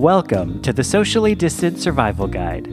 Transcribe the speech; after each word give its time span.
Welcome 0.00 0.62
to 0.62 0.72
the 0.72 0.82
Socially 0.82 1.34
Distant 1.34 1.78
Survival 1.78 2.26
Guide. 2.26 2.66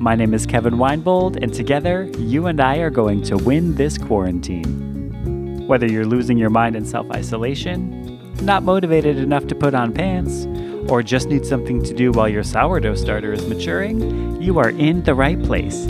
My 0.00 0.14
name 0.14 0.32
is 0.32 0.46
Kevin 0.46 0.78
Winebold, 0.78 1.36
and 1.42 1.52
together, 1.52 2.04
you 2.16 2.46
and 2.46 2.58
I 2.58 2.78
are 2.78 2.88
going 2.88 3.20
to 3.24 3.36
win 3.36 3.74
this 3.74 3.98
quarantine. 3.98 5.66
Whether 5.66 5.84
you're 5.86 6.06
losing 6.06 6.38
your 6.38 6.48
mind 6.48 6.76
in 6.76 6.86
self 6.86 7.10
isolation, 7.10 8.34
not 8.42 8.62
motivated 8.62 9.18
enough 9.18 9.46
to 9.48 9.54
put 9.54 9.74
on 9.74 9.92
pants, 9.92 10.46
or 10.90 11.02
just 11.02 11.28
need 11.28 11.44
something 11.44 11.82
to 11.84 11.92
do 11.92 12.12
while 12.12 12.30
your 12.30 12.42
sourdough 12.42 12.94
starter 12.94 13.34
is 13.34 13.46
maturing, 13.46 14.40
you 14.40 14.58
are 14.58 14.70
in 14.70 15.02
the 15.02 15.14
right 15.14 15.42
place. 15.42 15.86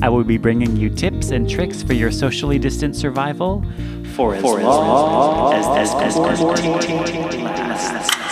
I 0.00 0.08
will 0.08 0.24
be 0.24 0.38
bringing 0.38 0.76
you 0.76 0.88
tips 0.88 1.30
and 1.30 1.46
tricks 1.46 1.82
for 1.82 1.92
your 1.92 2.10
socially 2.10 2.58
distant 2.58 2.96
survival 2.96 3.62
for 4.16 4.34
as, 4.36 4.42
long 4.42 5.52
as, 5.52 5.66
as, 5.66 6.16
as, 6.16 6.16
as 6.16 6.38
quarantine 6.38 7.44
lasts. 7.44 8.22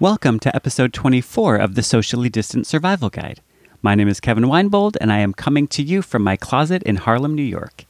Welcome 0.00 0.38
to 0.40 0.56
episode 0.56 0.94
24 0.94 1.56
of 1.56 1.74
the 1.74 1.82
Socially 1.82 2.30
Distant 2.30 2.66
Survival 2.66 3.10
Guide. 3.10 3.42
My 3.82 3.94
name 3.94 4.08
is 4.08 4.18
Kevin 4.18 4.44
Winebold, 4.44 4.96
and 4.98 5.12
I 5.12 5.18
am 5.18 5.34
coming 5.34 5.68
to 5.68 5.82
you 5.82 6.00
from 6.00 6.22
my 6.22 6.36
closet 6.36 6.82
in 6.84 6.96
Harlem, 6.96 7.34
New 7.34 7.42
York. 7.42 7.84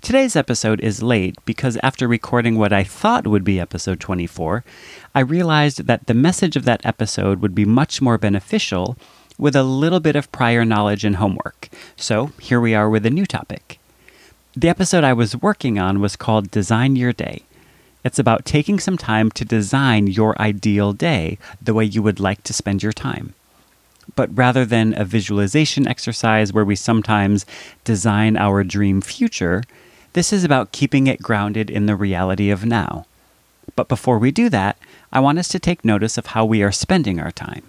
Today's 0.00 0.36
episode 0.36 0.80
is 0.80 1.02
late 1.02 1.36
because 1.44 1.76
after 1.82 2.08
recording 2.08 2.56
what 2.56 2.72
I 2.72 2.82
thought 2.82 3.26
would 3.26 3.44
be 3.44 3.60
episode 3.60 4.00
24, 4.00 4.64
I 5.14 5.20
realized 5.20 5.84
that 5.84 6.06
the 6.06 6.14
message 6.14 6.56
of 6.56 6.64
that 6.64 6.80
episode 6.86 7.42
would 7.42 7.54
be 7.54 7.66
much 7.66 8.00
more 8.00 8.16
beneficial 8.16 8.96
with 9.36 9.54
a 9.54 9.62
little 9.62 10.00
bit 10.00 10.16
of 10.16 10.32
prior 10.32 10.64
knowledge 10.64 11.04
and 11.04 11.16
homework. 11.16 11.68
So 11.94 12.32
here 12.40 12.58
we 12.58 12.74
are 12.74 12.88
with 12.88 13.04
a 13.04 13.10
new 13.10 13.26
topic. 13.26 13.78
The 14.56 14.70
episode 14.70 15.04
I 15.04 15.12
was 15.12 15.36
working 15.36 15.78
on 15.78 16.00
was 16.00 16.16
called 16.16 16.50
Design 16.50 16.96
Your 16.96 17.12
Day. 17.12 17.42
It's 18.08 18.18
about 18.18 18.46
taking 18.46 18.80
some 18.80 18.96
time 18.96 19.30
to 19.32 19.44
design 19.44 20.06
your 20.06 20.34
ideal 20.40 20.94
day 20.94 21.36
the 21.60 21.74
way 21.74 21.84
you 21.84 22.02
would 22.02 22.18
like 22.18 22.42
to 22.44 22.54
spend 22.54 22.82
your 22.82 22.90
time. 22.90 23.34
But 24.16 24.34
rather 24.34 24.64
than 24.64 24.94
a 24.94 25.04
visualization 25.04 25.86
exercise 25.86 26.50
where 26.50 26.64
we 26.64 26.74
sometimes 26.74 27.44
design 27.84 28.38
our 28.38 28.64
dream 28.64 29.02
future, 29.02 29.62
this 30.14 30.32
is 30.32 30.42
about 30.42 30.72
keeping 30.72 31.06
it 31.06 31.20
grounded 31.20 31.68
in 31.68 31.84
the 31.84 31.94
reality 31.94 32.48
of 32.48 32.64
now. 32.64 33.04
But 33.76 33.88
before 33.88 34.18
we 34.18 34.30
do 34.30 34.48
that, 34.48 34.78
I 35.12 35.20
want 35.20 35.38
us 35.38 35.48
to 35.48 35.58
take 35.58 35.84
notice 35.84 36.16
of 36.16 36.28
how 36.28 36.46
we 36.46 36.62
are 36.62 36.72
spending 36.72 37.20
our 37.20 37.30
time, 37.30 37.64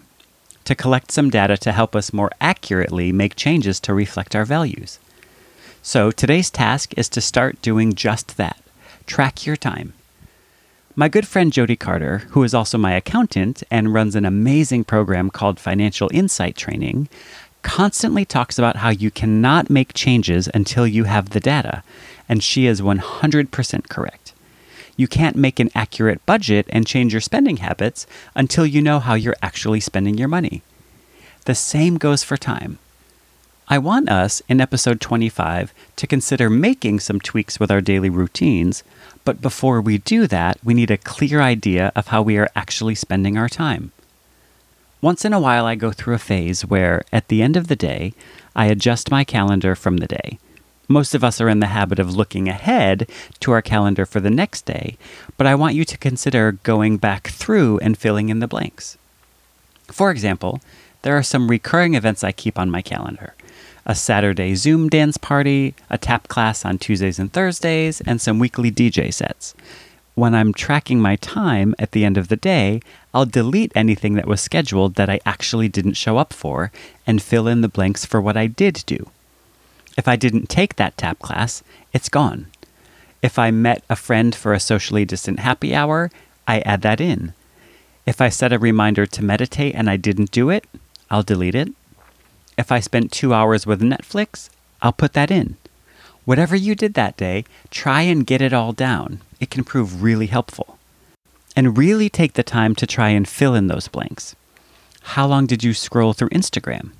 to 0.63 0.73
collect 0.73 1.11
some 1.11 1.29
data 1.29 1.57
to 1.57 1.73
help 1.73 1.97
us 1.97 2.13
more 2.13 2.31
accurately 2.39 3.11
make 3.11 3.35
changes 3.35 3.77
to 3.81 3.93
reflect 3.93 4.37
our 4.37 4.45
values. 4.45 4.99
So 5.81 6.11
today's 6.11 6.49
task 6.49 6.93
is 6.95 7.09
to 7.09 7.19
start 7.19 7.61
doing 7.61 7.93
just 7.93 8.37
that 8.37 8.61
track 9.05 9.45
your 9.45 9.57
time. 9.57 9.91
My 10.99 11.07
good 11.07 11.25
friend 11.25 11.53
Jody 11.53 11.77
Carter, 11.77 12.17
who 12.31 12.43
is 12.43 12.53
also 12.53 12.77
my 12.77 12.91
accountant 12.91 13.63
and 13.71 13.93
runs 13.93 14.17
an 14.17 14.25
amazing 14.25 14.83
program 14.83 15.29
called 15.29 15.57
Financial 15.57 16.09
Insight 16.13 16.57
Training, 16.57 17.07
constantly 17.61 18.25
talks 18.25 18.59
about 18.59 18.75
how 18.75 18.89
you 18.89 19.09
cannot 19.09 19.69
make 19.69 19.93
changes 19.93 20.49
until 20.53 20.85
you 20.85 21.05
have 21.05 21.29
the 21.29 21.39
data, 21.39 21.83
and 22.27 22.43
she 22.43 22.65
is 22.65 22.81
100% 22.81 23.87
correct. 23.87 24.33
You 24.97 25.07
can't 25.07 25.37
make 25.37 25.61
an 25.61 25.69
accurate 25.73 26.25
budget 26.25 26.65
and 26.67 26.85
change 26.85 27.13
your 27.13 27.21
spending 27.21 27.57
habits 27.63 28.05
until 28.35 28.65
you 28.65 28.81
know 28.81 28.99
how 28.99 29.13
you're 29.13 29.37
actually 29.41 29.79
spending 29.79 30.17
your 30.17 30.27
money. 30.27 30.63
The 31.45 31.55
same 31.55 31.97
goes 31.97 32.25
for 32.25 32.35
time. 32.35 32.77
I 33.71 33.77
want 33.77 34.09
us, 34.09 34.41
in 34.49 34.59
episode 34.59 34.99
25, 34.99 35.75
to 35.97 36.07
consider 36.07 36.49
making 36.49 37.01
some 37.01 37.19
tweaks 37.19 37.59
with 37.59 37.69
our 37.69 37.81
daily 37.81 38.09
routines, 38.09 38.83
but 39.23 39.41
before 39.41 39.79
we 39.79 39.99
do 39.99 40.25
that, 40.25 40.57
we 40.63 40.73
need 40.73 40.89
a 40.89 40.97
clear 40.97 41.39
idea 41.39 41.91
of 41.95 42.07
how 42.07 42.23
we 42.23 42.39
are 42.39 42.49
actually 42.55 42.95
spending 42.95 43.37
our 43.37 43.47
time. 43.47 43.91
Once 45.03 45.23
in 45.23 45.33
a 45.33 45.39
while, 45.39 45.67
I 45.67 45.75
go 45.75 45.91
through 45.91 46.15
a 46.15 46.17
phase 46.17 46.65
where, 46.65 47.03
at 47.13 47.27
the 47.27 47.43
end 47.43 47.55
of 47.55 47.67
the 47.67 47.75
day, 47.75 48.13
I 48.55 48.65
adjust 48.65 49.11
my 49.11 49.23
calendar 49.23 49.75
from 49.75 49.97
the 49.97 50.07
day. 50.07 50.39
Most 50.87 51.13
of 51.13 51.23
us 51.23 51.39
are 51.39 51.47
in 51.47 51.59
the 51.59 51.67
habit 51.67 51.99
of 51.99 52.15
looking 52.15 52.49
ahead 52.49 53.07
to 53.41 53.51
our 53.51 53.61
calendar 53.61 54.07
for 54.07 54.19
the 54.19 54.31
next 54.31 54.65
day, 54.65 54.97
but 55.37 55.45
I 55.45 55.53
want 55.53 55.75
you 55.75 55.85
to 55.85 55.97
consider 55.99 56.53
going 56.63 56.97
back 56.97 57.27
through 57.27 57.77
and 57.83 57.95
filling 57.95 58.29
in 58.29 58.39
the 58.39 58.47
blanks. 58.47 58.97
For 59.89 60.09
example, 60.09 60.59
there 61.03 61.15
are 61.15 61.21
some 61.21 61.51
recurring 61.51 61.93
events 61.93 62.23
I 62.23 62.31
keep 62.31 62.57
on 62.57 62.71
my 62.71 62.81
calendar 62.81 63.35
a 63.85 63.95
Saturday 63.95 64.55
Zoom 64.55 64.89
dance 64.89 65.17
party, 65.17 65.73
a 65.89 65.97
tap 65.97 66.27
class 66.27 66.65
on 66.65 66.77
Tuesdays 66.77 67.19
and 67.19 67.31
Thursdays, 67.31 68.01
and 68.01 68.19
some 68.19 68.39
weekly 68.39 68.71
DJ 68.71 69.13
sets. 69.13 69.53
When 70.15 70.35
I'm 70.35 70.53
tracking 70.53 70.99
my 70.99 71.15
time 71.15 71.73
at 71.79 71.91
the 71.91 72.03
end 72.03 72.17
of 72.17 72.27
the 72.27 72.35
day, 72.35 72.81
I'll 73.13 73.25
delete 73.25 73.71
anything 73.73 74.15
that 74.15 74.27
was 74.27 74.41
scheduled 74.41 74.95
that 74.95 75.09
I 75.09 75.21
actually 75.25 75.69
didn't 75.69 75.93
show 75.93 76.17
up 76.17 76.33
for 76.33 76.71
and 77.07 77.21
fill 77.21 77.47
in 77.47 77.61
the 77.61 77.69
blanks 77.69 78.05
for 78.05 78.19
what 78.19 78.35
I 78.35 78.47
did 78.47 78.83
do. 78.85 79.09
If 79.97 80.07
I 80.07 80.15
didn't 80.15 80.49
take 80.49 80.75
that 80.75 80.97
tap 80.97 81.19
class, 81.19 81.63
it's 81.93 82.09
gone. 82.09 82.47
If 83.21 83.39
I 83.39 83.51
met 83.51 83.83
a 83.89 83.95
friend 83.95 84.33
for 84.33 84.53
a 84.53 84.59
socially 84.59 85.05
distant 85.05 85.39
happy 85.39 85.73
hour, 85.73 86.11
I 86.47 86.59
add 86.61 86.81
that 86.81 87.01
in. 87.01 87.33
If 88.05 88.21
I 88.21 88.29
set 88.29 88.53
a 88.53 88.59
reminder 88.59 89.05
to 89.05 89.23
meditate 89.23 89.75
and 89.75 89.89
I 89.89 89.97
didn't 89.97 90.31
do 90.31 90.49
it, 90.49 90.65
I'll 91.11 91.23
delete 91.23 91.55
it. 91.55 91.69
If 92.59 92.73
I 92.73 92.81
spent 92.81 93.13
two 93.13 93.33
hours 93.33 93.65
with 93.65 93.79
Netflix, 93.79 94.49
I'll 94.81 94.91
put 94.91 95.13
that 95.13 95.31
in. 95.31 95.55
Whatever 96.25 96.57
you 96.57 96.75
did 96.75 96.93
that 96.95 97.15
day, 97.15 97.45
try 97.71 98.01
and 98.01 98.27
get 98.27 98.41
it 98.41 98.51
all 98.51 98.73
down. 98.73 99.21
It 99.39 99.49
can 99.49 99.63
prove 99.63 100.03
really 100.03 100.27
helpful. 100.27 100.77
And 101.55 101.77
really 101.77 102.09
take 102.09 102.33
the 102.33 102.43
time 102.43 102.75
to 102.75 102.85
try 102.85 103.11
and 103.11 103.25
fill 103.25 103.55
in 103.55 103.67
those 103.67 103.87
blanks. 103.87 104.35
How 105.15 105.25
long 105.25 105.45
did 105.45 105.63
you 105.63 105.73
scroll 105.73 106.11
through 106.11 106.35
Instagram? 106.41 106.91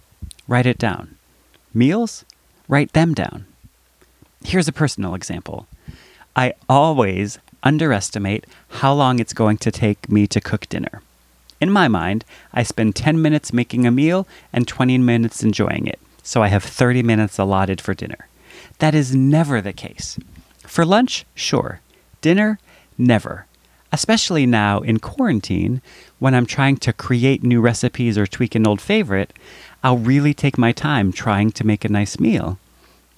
Write 0.47 0.65
it 0.65 0.77
down. 0.77 1.17
Meals? 1.73 2.23
Write 2.69 2.93
them 2.93 3.13
down. 3.13 3.45
Here's 4.45 4.69
a 4.69 4.79
personal 4.81 5.13
example. 5.13 5.67
I 6.37 6.53
always 6.69 7.37
underestimate 7.63 8.45
how 8.79 8.93
long 8.93 9.19
it's 9.19 9.33
going 9.33 9.57
to 9.57 9.71
take 9.71 10.09
me 10.09 10.25
to 10.27 10.39
cook 10.39 10.69
dinner. 10.69 11.01
In 11.61 11.71
my 11.71 11.87
mind, 11.87 12.23
I 12.53 12.63
spend 12.63 12.95
10 12.95 13.21
minutes 13.21 13.51
making 13.51 13.85
a 13.85 13.91
meal 13.91 14.27
and 14.53 14.67
20 14.67 14.97
minutes 14.97 15.43
enjoying 15.43 15.87
it, 15.87 15.99
so 16.23 16.41
I 16.41 16.47
have 16.47 16.63
30 16.63 17.03
minutes 17.03 17.37
allotted 17.37 17.81
for 17.81 17.93
dinner. 17.93 18.27
That 18.79 18.95
is 18.95 19.15
never 19.15 19.59
the 19.61 19.73
case. 19.73 20.17
For 20.65 20.85
lunch, 20.85 21.25
sure. 21.35 21.81
Dinner, 22.21 22.59
never. 22.97 23.45
Especially 23.91 24.45
now 24.45 24.79
in 24.79 24.99
quarantine, 24.99 25.81
when 26.19 26.33
I'm 26.33 26.45
trying 26.45 26.77
to 26.77 26.93
create 26.93 27.43
new 27.43 27.59
recipes 27.59 28.17
or 28.17 28.27
tweak 28.27 28.55
an 28.55 28.67
old 28.67 28.79
favorite, 28.79 29.33
I'll 29.83 29.97
really 29.97 30.33
take 30.33 30.57
my 30.57 30.71
time 30.71 31.11
trying 31.11 31.51
to 31.51 31.65
make 31.65 31.83
a 31.83 31.89
nice 31.89 32.19
meal. 32.19 32.57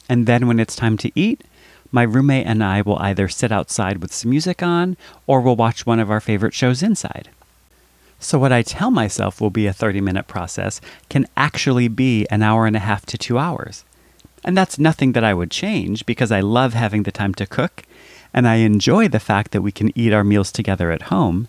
And 0.09 0.25
then 0.25 0.47
when 0.47 0.59
it's 0.59 0.75
time 0.75 0.97
to 0.97 1.11
eat, 1.13 1.41
my 1.91 2.03
roommate 2.03 2.47
and 2.47 2.63
I 2.63 2.81
will 2.81 2.97
either 2.99 3.27
sit 3.27 3.51
outside 3.51 3.97
with 3.97 4.13
some 4.13 4.31
music 4.31 4.63
on 4.63 4.95
or 5.27 5.41
we'll 5.41 5.55
watch 5.55 5.85
one 5.85 5.99
of 5.99 6.09
our 6.09 6.21
favorite 6.21 6.53
shows 6.53 6.81
inside. 6.81 7.29
So, 8.23 8.37
what 8.37 8.53
I 8.53 8.61
tell 8.61 8.91
myself 8.91 9.41
will 9.41 9.49
be 9.49 9.65
a 9.65 9.73
30 9.73 9.99
minute 9.99 10.27
process 10.27 10.79
can 11.09 11.27
actually 11.35 11.87
be 11.87 12.27
an 12.29 12.43
hour 12.43 12.67
and 12.67 12.75
a 12.75 12.79
half 12.79 13.03
to 13.07 13.17
two 13.17 13.39
hours. 13.39 13.83
And 14.43 14.55
that's 14.55 14.79
nothing 14.79 15.13
that 15.13 15.23
I 15.23 15.33
would 15.33 15.49
change 15.49 16.05
because 16.05 16.31
I 16.31 16.39
love 16.39 16.73
having 16.73 17.03
the 17.03 17.11
time 17.11 17.33
to 17.35 17.47
cook 17.47 17.83
and 18.33 18.47
I 18.47 18.55
enjoy 18.55 19.07
the 19.07 19.19
fact 19.19 19.51
that 19.51 19.63
we 19.63 19.71
can 19.71 19.91
eat 19.97 20.13
our 20.13 20.23
meals 20.23 20.51
together 20.51 20.91
at 20.91 21.03
home. 21.13 21.47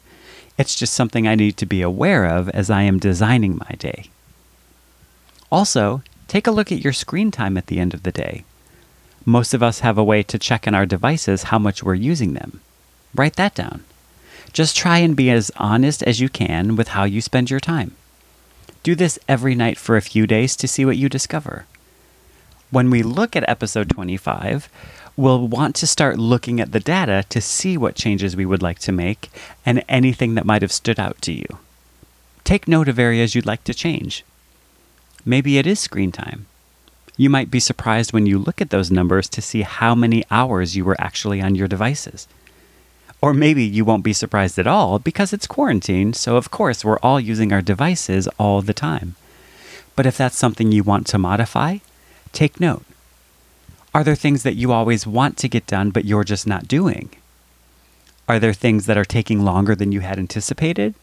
It's 0.58 0.74
just 0.74 0.94
something 0.94 1.28
I 1.28 1.34
need 1.34 1.58
to 1.58 1.66
be 1.66 1.82
aware 1.82 2.24
of 2.24 2.48
as 2.50 2.70
I 2.70 2.82
am 2.82 2.98
designing 2.98 3.58
my 3.58 3.76
day. 3.78 4.10
Also, 5.50 6.02
take 6.26 6.46
a 6.46 6.50
look 6.50 6.72
at 6.72 6.82
your 6.82 6.94
screen 6.94 7.30
time 7.30 7.58
at 7.58 7.66
the 7.66 7.78
end 7.78 7.92
of 7.92 8.02
the 8.02 8.12
day. 8.12 8.44
Most 9.26 9.52
of 9.52 9.62
us 9.62 9.80
have 9.80 9.98
a 9.98 10.04
way 10.04 10.22
to 10.24 10.38
check 10.38 10.66
in 10.66 10.74
our 10.74 10.86
devices 10.86 11.44
how 11.44 11.58
much 11.58 11.82
we're 11.82 11.94
using 11.94 12.32
them. 12.32 12.60
Write 13.14 13.36
that 13.36 13.54
down. 13.54 13.84
Just 14.52 14.76
try 14.76 14.98
and 14.98 15.16
be 15.16 15.30
as 15.30 15.50
honest 15.56 16.02
as 16.02 16.20
you 16.20 16.28
can 16.28 16.76
with 16.76 16.88
how 16.88 17.04
you 17.04 17.20
spend 17.20 17.50
your 17.50 17.60
time. 17.60 17.96
Do 18.82 18.94
this 18.94 19.18
every 19.28 19.54
night 19.54 19.78
for 19.78 19.96
a 19.96 20.02
few 20.02 20.26
days 20.26 20.56
to 20.56 20.68
see 20.68 20.84
what 20.84 20.96
you 20.96 21.08
discover. 21.08 21.66
When 22.70 22.90
we 22.90 23.02
look 23.02 23.34
at 23.34 23.48
episode 23.48 23.88
25, 23.90 24.68
we'll 25.16 25.46
want 25.46 25.74
to 25.76 25.86
start 25.86 26.18
looking 26.18 26.60
at 26.60 26.72
the 26.72 26.80
data 26.80 27.24
to 27.28 27.40
see 27.40 27.76
what 27.76 27.94
changes 27.94 28.36
we 28.36 28.46
would 28.46 28.62
like 28.62 28.78
to 28.80 28.92
make 28.92 29.30
and 29.64 29.84
anything 29.88 30.34
that 30.34 30.46
might 30.46 30.62
have 30.62 30.72
stood 30.72 30.98
out 30.98 31.20
to 31.22 31.32
you. 31.32 31.46
Take 32.44 32.66
note 32.66 32.88
of 32.88 32.98
areas 32.98 33.34
you'd 33.34 33.46
like 33.46 33.64
to 33.64 33.74
change. 33.74 34.24
Maybe 35.24 35.58
it 35.58 35.66
is 35.66 35.80
screen 35.80 36.12
time. 36.12 36.46
You 37.16 37.30
might 37.30 37.50
be 37.50 37.60
surprised 37.60 38.12
when 38.12 38.26
you 38.26 38.38
look 38.38 38.60
at 38.60 38.70
those 38.70 38.90
numbers 38.90 39.28
to 39.30 39.42
see 39.42 39.62
how 39.62 39.94
many 39.94 40.24
hours 40.30 40.76
you 40.76 40.84
were 40.84 41.00
actually 41.00 41.40
on 41.40 41.54
your 41.54 41.68
devices. 41.68 42.26
Or 43.22 43.32
maybe 43.32 43.64
you 43.64 43.84
won't 43.84 44.02
be 44.02 44.12
surprised 44.12 44.58
at 44.58 44.66
all 44.66 44.98
because 44.98 45.32
it's 45.32 45.46
quarantine, 45.46 46.12
so 46.12 46.36
of 46.36 46.50
course 46.50 46.84
we're 46.84 46.98
all 46.98 47.20
using 47.20 47.52
our 47.52 47.62
devices 47.62 48.26
all 48.36 48.60
the 48.60 48.74
time. 48.74 49.14
But 49.94 50.06
if 50.06 50.18
that's 50.18 50.36
something 50.36 50.72
you 50.72 50.82
want 50.82 51.06
to 51.06 51.18
modify, 51.18 51.78
take 52.32 52.58
note. 52.58 52.84
Are 53.94 54.02
there 54.02 54.16
things 54.16 54.42
that 54.42 54.56
you 54.56 54.72
always 54.72 55.06
want 55.06 55.36
to 55.38 55.48
get 55.48 55.66
done 55.66 55.90
but 55.90 56.04
you're 56.04 56.24
just 56.24 56.46
not 56.48 56.66
doing? 56.66 57.10
Are 58.28 58.40
there 58.40 58.54
things 58.54 58.86
that 58.86 58.98
are 58.98 59.04
taking 59.04 59.44
longer 59.44 59.76
than 59.76 59.92
you 59.92 60.00
had 60.00 60.18
anticipated? 60.18 60.94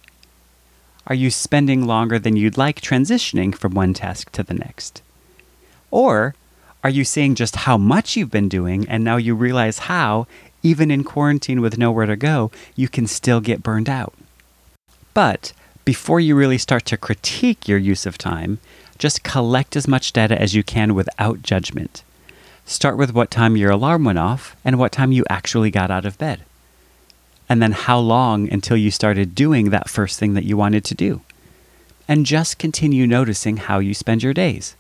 Are 1.08 1.16
you 1.16 1.30
spending 1.30 1.88
longer 1.88 2.20
than 2.20 2.36
you'd 2.36 2.58
like 2.58 2.82
transitioning 2.82 3.56
from 3.56 3.74
one 3.74 3.94
task 3.94 4.32
to 4.34 4.44
the 4.44 4.54
next? 4.54 5.02
Or 5.90 6.36
are 6.84 6.90
you 6.90 7.04
seeing 7.04 7.36
just 7.36 7.56
how 7.68 7.78
much 7.78 8.16
you've 8.16 8.32
been 8.32 8.50
doing 8.50 8.88
and 8.90 9.04
now 9.04 9.18
you 9.18 9.36
realize 9.36 9.80
how, 9.80 10.28
even 10.64 10.92
in 10.92 11.04
quarantine 11.04 11.62
with 11.62 11.78
nowhere 11.78 12.06
to 12.06 12.16
go, 12.16 12.52
you 12.76 12.88
can 12.88 13.08
still 13.08 13.42
get 13.42 13.64
burned 13.64 13.90
out? 13.90 14.14
But 15.14 15.54
before 15.86 16.20
you 16.20 16.36
really 16.36 16.58
start 16.58 16.86
to 16.86 16.98
critique 16.98 17.68
your 17.68 17.78
use 17.78 18.06
of 18.06 18.18
time, 18.18 18.60
just 18.98 19.24
collect 19.24 19.76
as 19.76 19.88
much 19.88 20.14
data 20.14 20.40
as 20.40 20.54
you 20.54 20.62
can 20.62 20.94
without 20.94 21.42
judgment. 21.42 22.04
Start 22.66 22.98
with 22.98 23.14
what 23.14 23.32
time 23.32 23.58
your 23.58 23.72
alarm 23.72 24.04
went 24.04 24.20
off 24.20 24.56
and 24.64 24.78
what 24.78 24.92
time 24.92 25.12
you 25.12 25.26
actually 25.30 25.72
got 25.72 25.90
out 25.90 26.06
of 26.06 26.18
bed. 26.18 26.42
And 27.48 27.64
then 27.64 27.72
how 27.72 27.98
long 27.98 28.52
until 28.52 28.78
you 28.78 28.92
started 28.92 29.34
doing 29.34 29.72
that 29.72 29.90
first 29.90 30.20
thing 30.20 30.36
that 30.36 30.44
you 30.44 30.56
wanted 30.56 30.84
to 30.86 30.94
do. 30.94 31.22
And 32.08 32.26
just 32.26 32.60
continue 32.60 33.08
noticing 33.08 33.58
how 33.58 33.80
you 33.80 33.94
spend 33.94 34.22
your 34.22 34.34
days. 34.34 34.76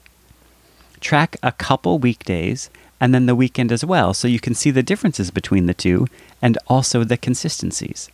Track 0.99 1.37
a 1.41 1.51
couple 1.51 1.97
weekdays 1.97 2.69
and 2.99 3.13
then 3.13 3.25
the 3.25 3.35
weekend 3.35 3.71
as 3.71 3.85
well 3.85 4.13
so 4.13 4.27
you 4.27 4.39
can 4.39 4.53
see 4.53 4.71
the 4.71 4.83
differences 4.83 5.31
between 5.31 5.65
the 5.65 5.73
two 5.73 6.07
and 6.41 6.57
also 6.67 7.03
the 7.03 7.17
consistencies. 7.17 8.09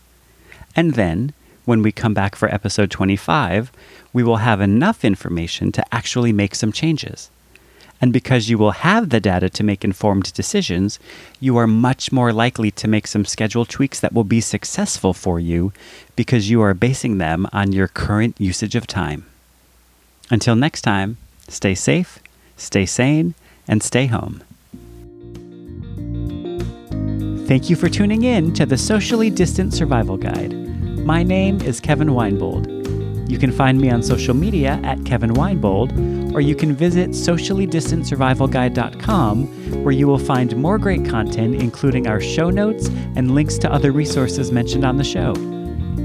And 0.76 0.94
then, 0.94 1.34
when 1.66 1.82
we 1.82 1.92
come 1.92 2.14
back 2.14 2.36
for 2.36 2.54
episode 2.54 2.92
25, 2.92 3.72
we 4.14 4.24
will 4.24 4.38
have 4.38 4.62
enough 4.62 5.04
information 5.04 5.72
to 5.72 5.94
actually 5.94 6.32
make 6.32 6.54
some 6.56 6.72
changes. 6.72 7.30
And 8.02 8.12
because 8.12 8.50
you 8.50 8.58
will 8.58 8.72
have 8.72 9.10
the 9.10 9.22
data 9.22 9.50
to 9.50 9.64
make 9.64 9.84
informed 9.84 10.34
decisions, 10.34 11.00
you 11.40 11.58
are 11.58 11.68
much 11.68 12.12
more 12.12 12.34
likely 12.34 12.70
to 12.72 12.88
make 12.88 13.08
some 13.08 13.26
schedule 13.26 13.66
tweaks 13.66 14.00
that 14.00 14.14
will 14.14 14.26
be 14.26 14.42
successful 14.42 15.14
for 15.14 15.40
you 15.40 15.72
because 16.16 16.50
you 16.50 16.62
are 16.62 16.74
basing 16.74 17.18
them 17.18 17.48
on 17.54 17.72
your 17.72 17.88
current 17.88 18.40
usage 18.40 18.76
of 18.76 18.86
time. 18.86 19.26
Until 20.30 20.56
next 20.56 20.82
time, 20.82 21.18
stay 21.48 21.74
safe, 21.74 22.20
stay 22.58 22.86
sane, 22.86 23.34
and 23.68 23.82
stay 23.82 24.08
home. 24.08 24.44
Thank 27.48 27.70
you 27.70 27.76
for 27.76 27.90
tuning 27.90 28.24
in 28.24 28.54
to 28.56 28.66
the 28.66 28.76
Socially 28.76 29.30
Distant 29.30 29.72
Survival 29.72 30.18
Guide. 30.18 30.52
My 31.06 31.22
name 31.22 31.62
is 31.62 31.80
Kevin 31.80 32.08
Winebold. 32.08 33.30
You 33.30 33.38
can 33.38 33.52
find 33.52 33.80
me 33.80 33.92
on 33.92 34.02
social 34.02 34.34
media 34.34 34.80
at 34.84 35.06
Kevin 35.06 35.30
Winebold, 35.30 36.34
or 36.34 36.42
you 36.42 36.56
can 36.56 36.76
visit 36.76 37.12
sociallydistantsurvivalguide.com, 37.12 39.84
where 39.84 39.94
you 39.94 40.08
will 40.08 40.18
find 40.18 40.58
more 40.58 40.80
great 40.80 41.06
content, 41.06 41.62
including 41.62 42.08
our 42.08 42.20
show 42.20 42.50
notes 42.50 42.88
and 43.16 43.36
links 43.36 43.60
to 43.60 43.72
other 43.72 43.92
resources 43.92 44.52
mentioned 44.52 44.84
on 44.84 44.98
the 44.98 45.04
show. 45.04 45.36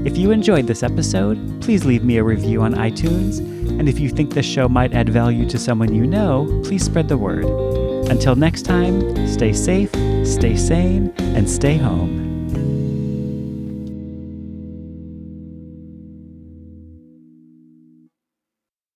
If 0.05 0.19
you 0.19 0.29
enjoyed 0.29 0.67
this 0.67 0.83
episode, 0.83 1.59
please 1.59 1.85
leave 1.85 2.03
me 2.03 2.17
a 2.17 2.23
review 2.23 2.61
on 2.61 2.75
iTunes, 2.75 3.39
and 3.39 3.89
if 3.89 3.99
you 3.99 4.09
think 4.09 4.35
this 4.35 4.45
show 4.45 4.69
might 4.69 4.93
add 4.93 5.09
value 5.09 5.49
to 5.49 5.57
someone 5.57 5.95
you 5.95 6.05
know, 6.05 6.61
please 6.63 6.85
spread 6.85 7.07
the 7.07 7.17
word. 7.17 7.80
Until 8.11 8.35
next 8.35 8.63
time, 8.63 8.99
stay 9.25 9.53
safe, 9.53 9.89
stay 10.25 10.57
sane, 10.57 11.13
and 11.17 11.49
stay 11.49 11.77
home. 11.77 12.20